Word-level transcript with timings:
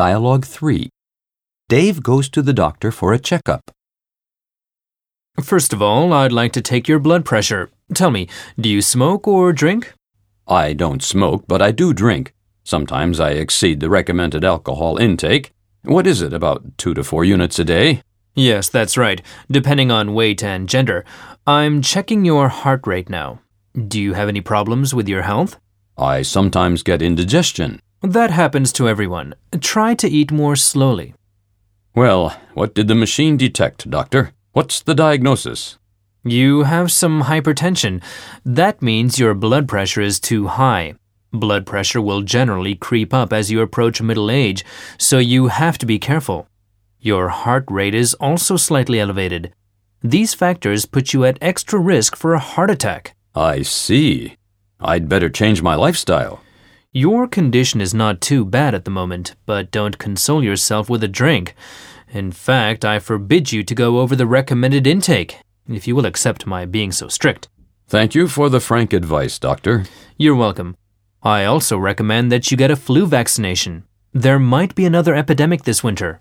Dialogue 0.00 0.46
3. 0.46 0.88
Dave 1.68 2.02
goes 2.02 2.30
to 2.30 2.40
the 2.40 2.54
doctor 2.54 2.90
for 2.90 3.12
a 3.12 3.18
checkup. 3.18 3.70
First 5.42 5.74
of 5.74 5.82
all, 5.82 6.14
I'd 6.14 6.32
like 6.32 6.52
to 6.54 6.62
take 6.62 6.88
your 6.88 6.98
blood 6.98 7.26
pressure. 7.26 7.68
Tell 7.92 8.10
me, 8.10 8.26
do 8.58 8.70
you 8.70 8.80
smoke 8.80 9.28
or 9.28 9.52
drink? 9.52 9.92
I 10.48 10.72
don't 10.72 11.02
smoke, 11.02 11.44
but 11.46 11.60
I 11.60 11.70
do 11.70 11.92
drink. 11.92 12.32
Sometimes 12.64 13.20
I 13.20 13.32
exceed 13.32 13.80
the 13.80 13.90
recommended 13.90 14.42
alcohol 14.42 14.96
intake. 14.96 15.52
What 15.82 16.06
is 16.06 16.22
it, 16.22 16.32
about 16.32 16.78
two 16.78 16.94
to 16.94 17.04
four 17.04 17.26
units 17.26 17.58
a 17.58 17.64
day? 17.64 18.00
Yes, 18.34 18.70
that's 18.70 18.96
right, 18.96 19.20
depending 19.50 19.90
on 19.90 20.14
weight 20.14 20.42
and 20.42 20.66
gender. 20.66 21.04
I'm 21.46 21.82
checking 21.82 22.24
your 22.24 22.48
heart 22.48 22.86
rate 22.86 23.10
now. 23.10 23.40
Do 23.76 24.00
you 24.00 24.14
have 24.14 24.30
any 24.30 24.40
problems 24.40 24.94
with 24.94 25.10
your 25.10 25.24
health? 25.24 25.60
I 25.98 26.22
sometimes 26.22 26.82
get 26.82 27.02
indigestion. 27.02 27.82
That 28.02 28.30
happens 28.30 28.72
to 28.74 28.88
everyone. 28.88 29.34
Try 29.60 29.94
to 29.96 30.08
eat 30.08 30.32
more 30.32 30.56
slowly. 30.56 31.14
Well, 31.94 32.34
what 32.54 32.74
did 32.74 32.88
the 32.88 32.94
machine 32.94 33.36
detect, 33.36 33.90
doctor? 33.90 34.32
What's 34.52 34.80
the 34.80 34.94
diagnosis? 34.94 35.78
You 36.24 36.62
have 36.62 36.90
some 36.90 37.24
hypertension. 37.24 38.02
That 38.42 38.80
means 38.80 39.18
your 39.18 39.34
blood 39.34 39.68
pressure 39.68 40.00
is 40.00 40.18
too 40.18 40.46
high. 40.46 40.94
Blood 41.30 41.66
pressure 41.66 42.00
will 42.00 42.22
generally 42.22 42.74
creep 42.74 43.12
up 43.12 43.34
as 43.34 43.50
you 43.50 43.60
approach 43.60 44.00
middle 44.00 44.30
age, 44.30 44.64
so 44.96 45.18
you 45.18 45.48
have 45.48 45.76
to 45.78 45.86
be 45.86 45.98
careful. 45.98 46.48
Your 47.00 47.28
heart 47.28 47.64
rate 47.68 47.94
is 47.94 48.14
also 48.14 48.56
slightly 48.56 48.98
elevated. 48.98 49.52
These 50.02 50.32
factors 50.32 50.86
put 50.86 51.12
you 51.12 51.26
at 51.26 51.38
extra 51.42 51.78
risk 51.78 52.16
for 52.16 52.32
a 52.32 52.38
heart 52.38 52.70
attack. 52.70 53.14
I 53.34 53.60
see. 53.60 54.36
I'd 54.80 55.08
better 55.08 55.28
change 55.28 55.60
my 55.60 55.74
lifestyle. 55.74 56.40
Your 56.92 57.28
condition 57.28 57.80
is 57.80 57.94
not 57.94 58.20
too 58.20 58.44
bad 58.44 58.74
at 58.74 58.84
the 58.84 58.90
moment, 58.90 59.36
but 59.46 59.70
don't 59.70 59.96
console 59.96 60.42
yourself 60.42 60.90
with 60.90 61.04
a 61.04 61.08
drink. 61.08 61.54
In 62.08 62.32
fact, 62.32 62.84
I 62.84 62.98
forbid 62.98 63.52
you 63.52 63.62
to 63.62 63.74
go 63.76 64.00
over 64.00 64.16
the 64.16 64.26
recommended 64.26 64.88
intake, 64.88 65.38
if 65.68 65.86
you 65.86 65.94
will 65.94 66.04
accept 66.04 66.48
my 66.48 66.66
being 66.66 66.90
so 66.90 67.06
strict. 67.06 67.48
Thank 67.86 68.16
you 68.16 68.26
for 68.26 68.48
the 68.48 68.58
frank 68.58 68.92
advice, 68.92 69.38
doctor. 69.38 69.84
You're 70.16 70.34
welcome. 70.34 70.76
I 71.22 71.44
also 71.44 71.78
recommend 71.78 72.32
that 72.32 72.50
you 72.50 72.56
get 72.56 72.72
a 72.72 72.76
flu 72.76 73.06
vaccination. 73.06 73.84
There 74.12 74.40
might 74.40 74.74
be 74.74 74.84
another 74.84 75.14
epidemic 75.14 75.62
this 75.62 75.84
winter. 75.84 76.18